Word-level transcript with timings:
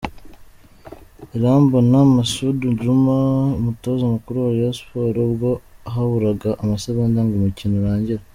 Irambona 1.35 1.97
Masud 2.15 2.59
Djuma 2.77 3.17
umutoza 3.59 4.03
mukuru 4.13 4.37
wa 4.39 4.51
Rayon 4.55 4.75
Sports 4.79 5.19
ubwo 5.27 5.49
haburaga 5.93 6.49
amasegonda 6.63 7.19
ngo 7.23 7.33
umukino 7.39 7.75
urangire. 7.77 8.23